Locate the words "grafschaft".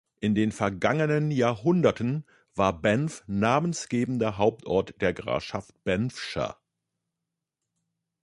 5.13-5.75